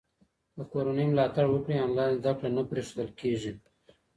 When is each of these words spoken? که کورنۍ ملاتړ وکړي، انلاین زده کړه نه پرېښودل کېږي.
که 0.53 0.63
کورنۍ 0.71 1.05
ملاتړ 1.09 1.45
وکړي، 1.49 1.75
انلاین 1.85 2.13
زده 2.19 2.31
کړه 2.37 2.49
نه 2.57 2.63
پرېښودل 2.69 3.09
کېږي. 3.19 3.53